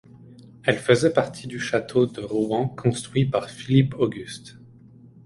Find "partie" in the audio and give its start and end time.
1.13-1.45